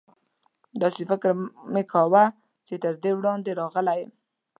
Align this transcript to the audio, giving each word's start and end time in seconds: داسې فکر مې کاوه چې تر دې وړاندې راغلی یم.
داسې 0.81 1.01
فکر 1.09 1.29
مې 1.73 1.83
کاوه 1.93 2.23
چې 2.67 2.73
تر 2.83 2.93
دې 3.03 3.11
وړاندې 3.17 3.51
راغلی 3.61 3.95
یم. 4.01 4.11